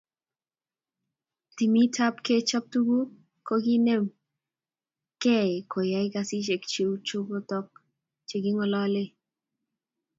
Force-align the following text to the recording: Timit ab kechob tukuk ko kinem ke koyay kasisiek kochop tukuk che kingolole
Timit 1.55 1.95
ab 2.05 2.15
kechob 2.25 2.65
tukuk 2.73 3.09
ko 3.47 3.55
kinem 3.65 4.03
ke 5.21 5.37
koyay 5.71 6.07
kasisiek 6.13 6.63
kochop 6.71 6.97
tukuk 7.49 7.67
che 8.27 8.37
kingolole 8.43 9.03